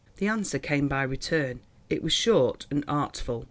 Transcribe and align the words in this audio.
The 0.17 0.25
answer 0.27 0.57
came 0.57 0.87
by 0.87 1.03
return. 1.03 1.59
It 1.87 2.01
was 2.01 2.11
short 2.11 2.65
and 2.71 2.83
artful. 2.87 3.39